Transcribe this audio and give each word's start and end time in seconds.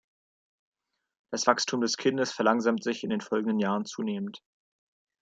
Das 1.31 1.45
Wachstum 1.45 1.81
des 1.81 1.95
Kindes 1.95 2.31
verlangsamt 2.31 2.83
sich 2.83 3.03
in 3.03 3.11
den 3.11 3.21
folgenden 3.21 3.59
Jahren 3.59 3.85
zunehmend. 3.85 4.41